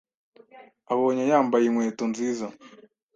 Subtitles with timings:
[0.91, 2.47] abonye yambaye inkweto nziza